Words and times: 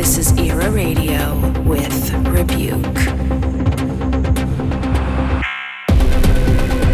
This 0.00 0.16
is 0.16 0.38
Era 0.38 0.70
Radio 0.70 1.34
with 1.60 2.14
Rebuke. 2.28 2.94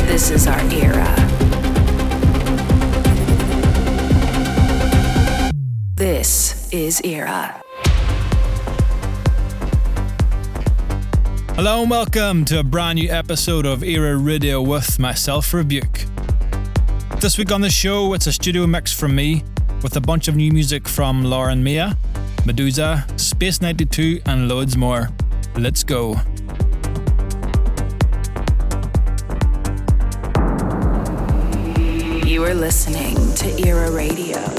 This 0.08 0.32
is 0.32 0.48
our 0.48 0.58
era. 0.72 1.14
This 5.94 6.68
is 6.72 7.00
Era. 7.04 7.62
Hello 11.54 11.82
and 11.82 11.88
welcome 11.88 12.44
to 12.46 12.58
a 12.58 12.64
brand 12.64 12.98
new 12.98 13.08
episode 13.08 13.66
of 13.66 13.84
Era 13.84 14.16
Radio 14.16 14.60
with 14.60 14.98
myself, 14.98 15.54
Rebuke. 15.54 16.06
This 17.20 17.38
week 17.38 17.52
on 17.52 17.60
the 17.60 17.70
show, 17.70 18.14
it's 18.14 18.26
a 18.26 18.32
studio 18.32 18.66
mix 18.66 18.92
from 18.92 19.14
me 19.14 19.44
with 19.84 19.94
a 19.94 20.00
bunch 20.00 20.26
of 20.26 20.34
new 20.34 20.50
music 20.50 20.88
from 20.88 21.22
Lauren 21.22 21.62
Mia, 21.62 21.96
Meduza, 22.46 23.02
Space 23.18 23.60
92, 23.60 24.20
and 24.24 24.46
loads 24.46 24.76
more. 24.76 25.10
Let's 25.56 25.82
go. 25.82 26.12
You 32.24 32.44
are 32.44 32.54
listening 32.54 33.16
to 33.34 33.66
Era 33.66 33.90
Radio. 33.90 34.55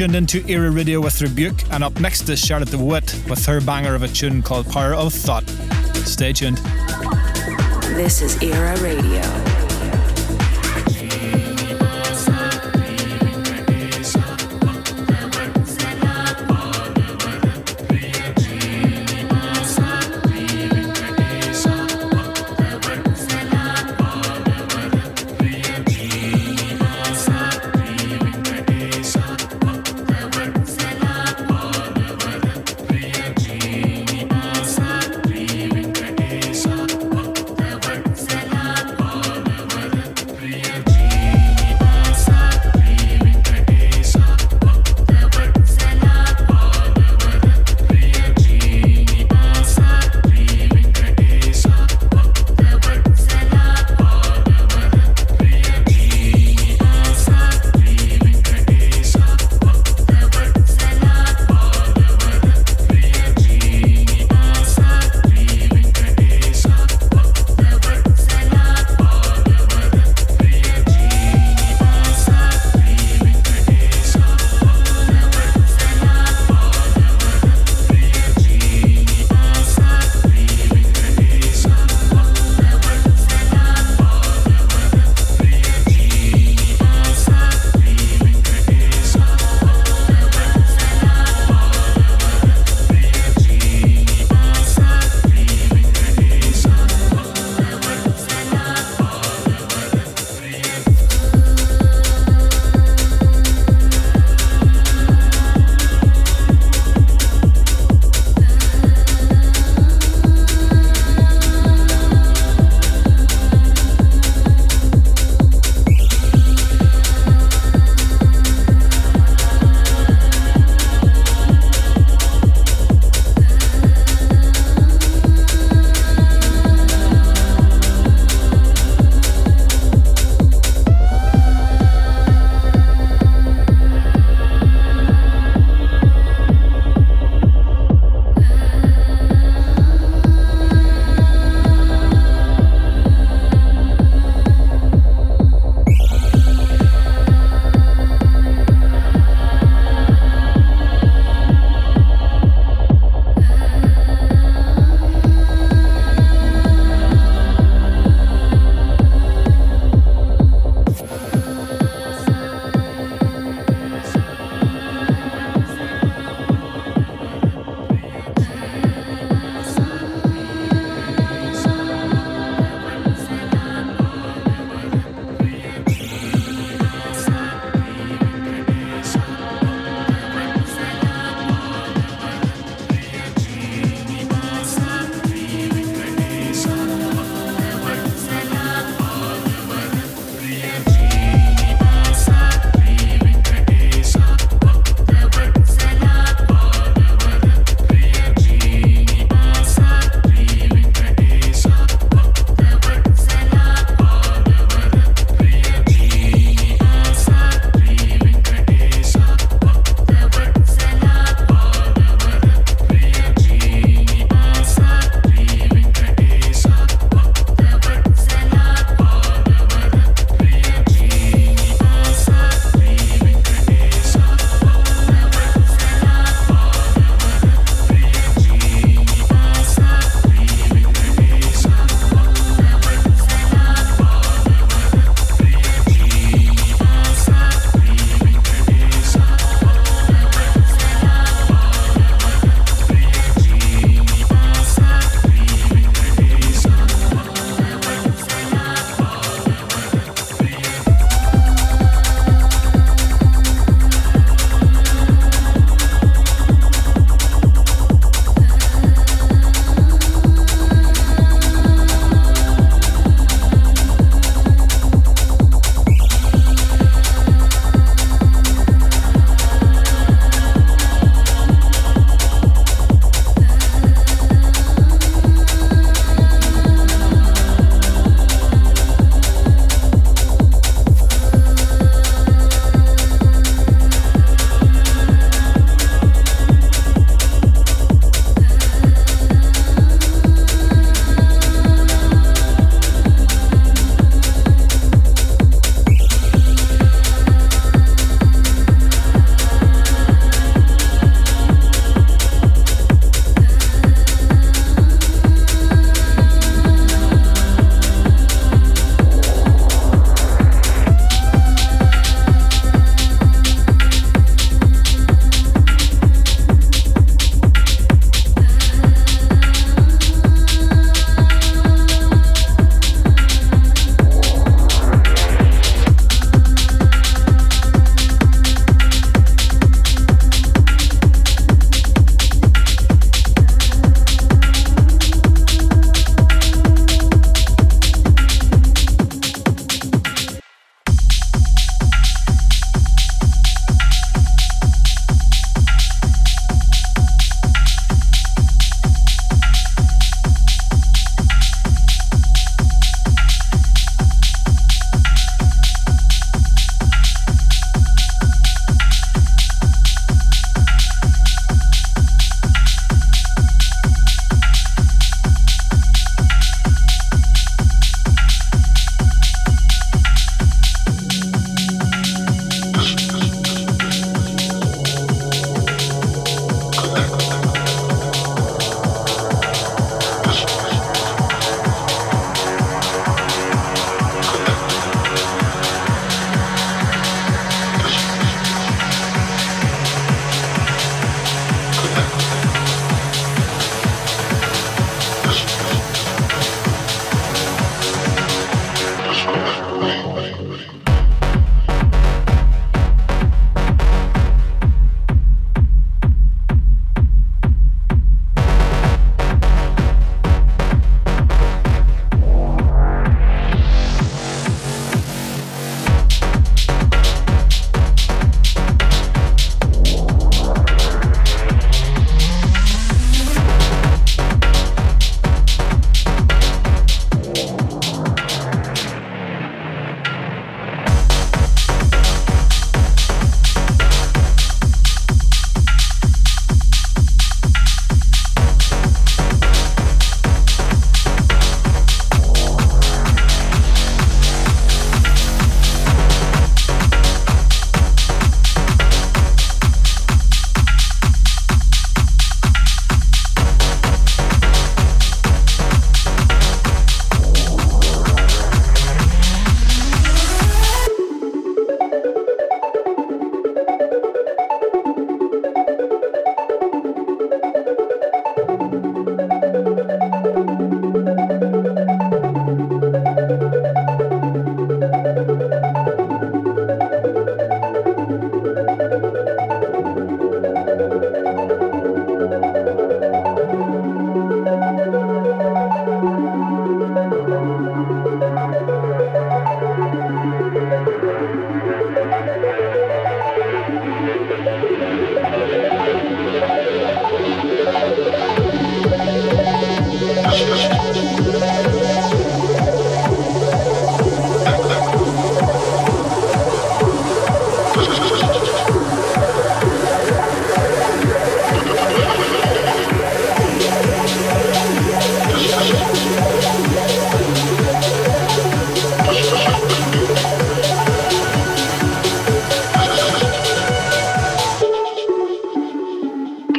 Tuned 0.00 0.16
into 0.16 0.42
Era 0.48 0.70
Radio 0.70 0.98
with 0.98 1.20
Rebuke, 1.20 1.62
and 1.70 1.84
up 1.84 2.00
next 2.00 2.26
is 2.30 2.40
Charlotte 2.40 2.70
de 2.70 2.78
Witte 2.78 3.22
with 3.28 3.44
her 3.44 3.60
banger 3.60 3.94
of 3.94 4.02
a 4.02 4.08
tune 4.08 4.40
called 4.40 4.66
Power 4.70 4.94
of 4.94 5.12
Thought. 5.12 5.46
Stay 6.06 6.32
tuned. 6.32 6.56
This 7.96 8.22
is 8.22 8.42
Era 8.42 8.80
Radio. 8.80 9.49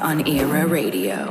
on 0.00 0.26
Era 0.26 0.66
Radio. 0.66 1.29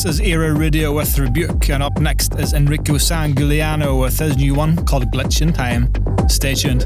This 0.00 0.18
is 0.18 0.20
Era 0.20 0.54
Radio 0.54 0.94
with 0.94 1.18
Rebuke, 1.18 1.68
and 1.68 1.82
up 1.82 2.00
next 2.00 2.34
is 2.36 2.54
Enrico 2.54 2.94
Sangiuliano 2.94 4.00
with 4.00 4.18
his 4.18 4.34
new 4.34 4.54
one 4.54 4.82
called 4.86 5.04
Glitch 5.12 5.42
in 5.42 5.52
Time. 5.52 5.92
Stay 6.26 6.54
tuned. 6.54 6.80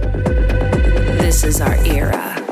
This 1.21 1.45
is 1.45 1.61
our 1.61 1.77
era. 1.87 2.44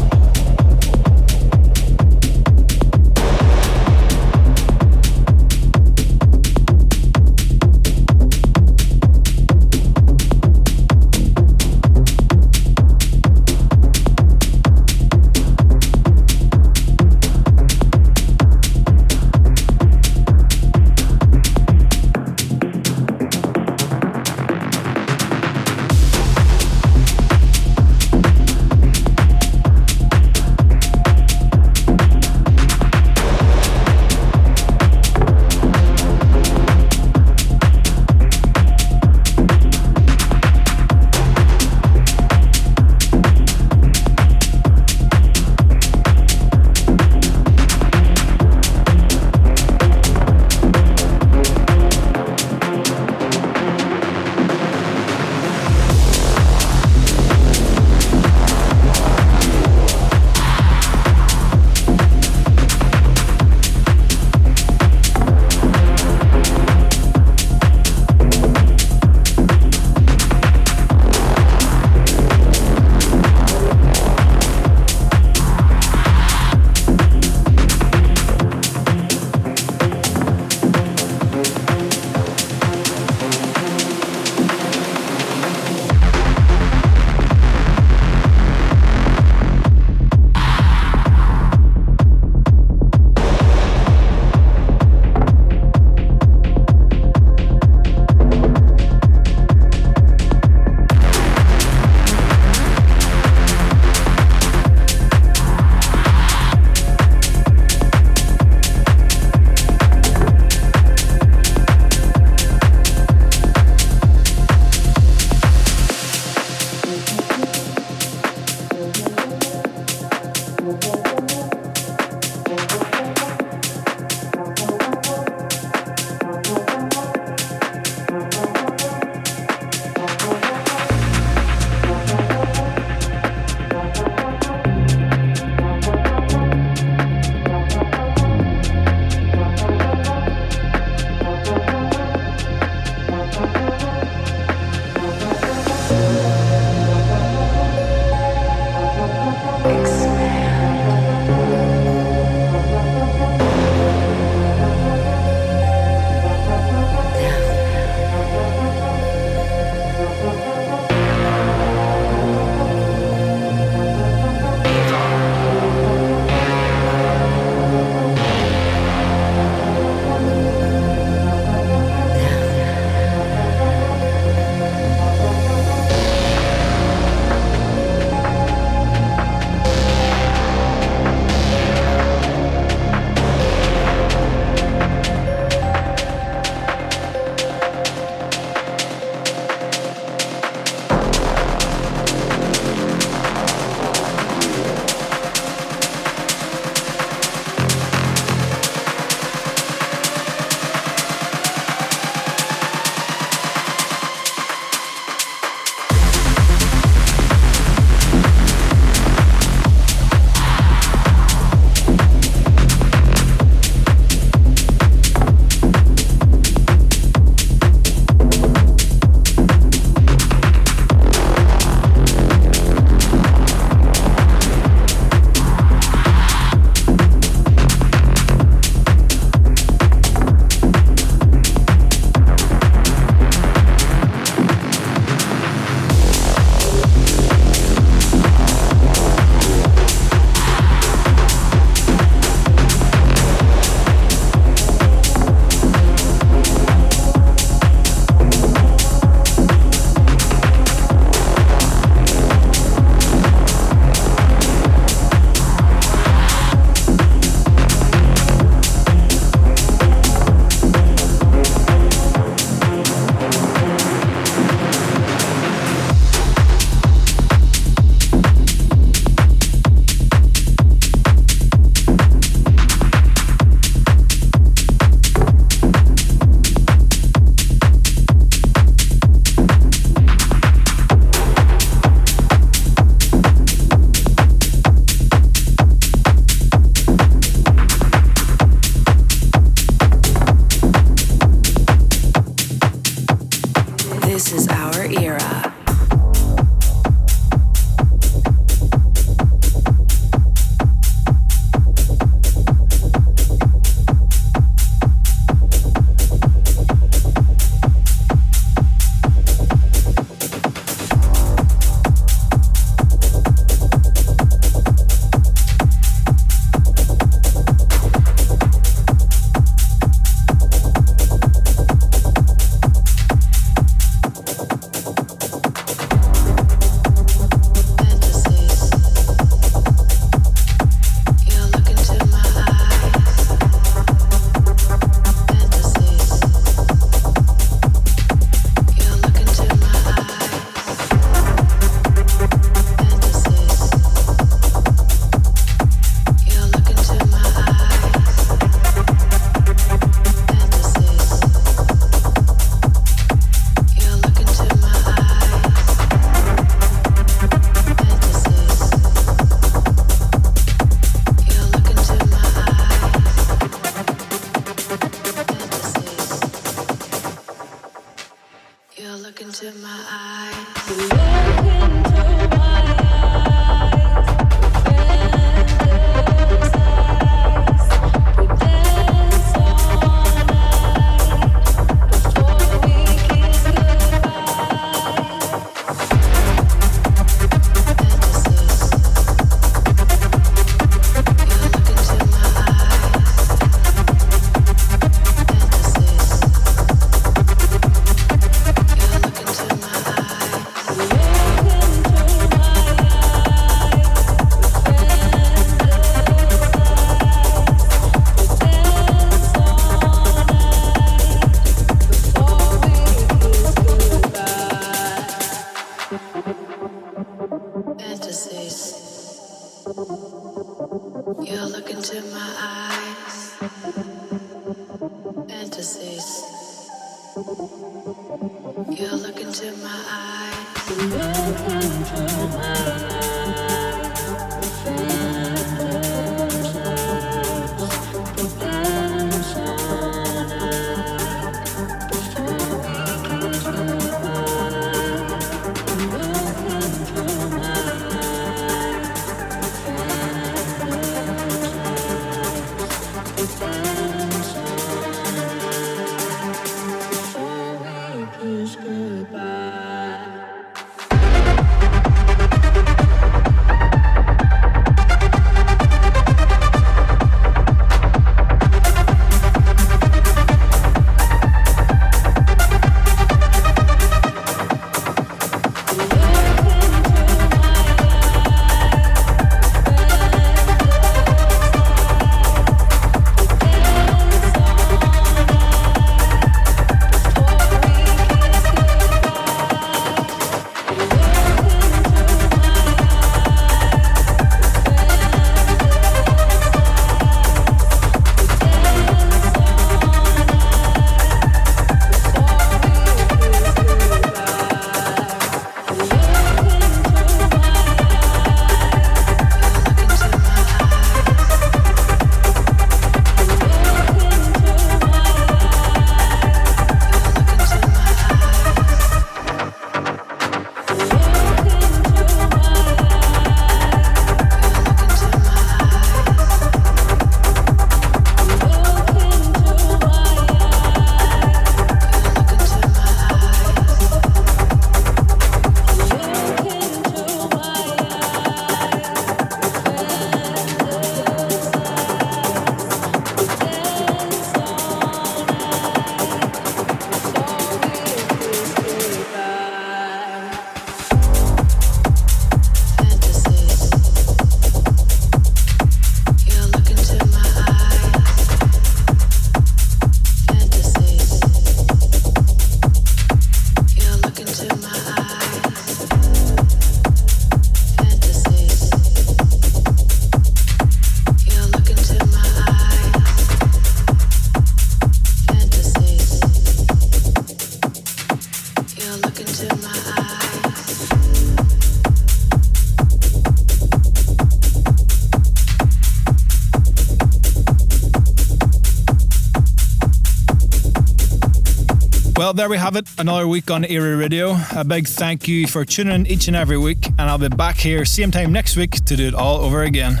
Well, 592.34 592.38
there 592.38 592.48
we 592.48 592.56
have 592.56 592.74
it. 592.74 592.88
Another 592.98 593.28
week 593.28 593.48
on 593.48 593.64
Era 593.64 593.96
Radio. 593.96 594.36
A 594.56 594.64
big 594.64 594.88
thank 594.88 595.28
you 595.28 595.46
for 595.46 595.64
tuning 595.64 595.94
in 595.94 596.06
each 596.08 596.26
and 596.26 596.36
every 596.36 596.58
week. 596.58 596.88
And 596.98 597.02
I'll 597.02 597.16
be 597.16 597.28
back 597.28 597.54
here 597.54 597.84
same 597.84 598.10
time 598.10 598.32
next 598.32 598.56
week 598.56 598.72
to 598.86 598.96
do 598.96 599.06
it 599.06 599.14
all 599.14 599.36
over 599.36 599.62
again. 599.62 600.00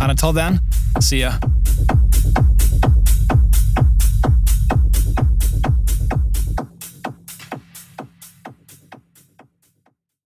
And 0.00 0.10
until 0.10 0.32
then, 0.32 0.60
see 1.00 1.20
ya. 1.20 1.38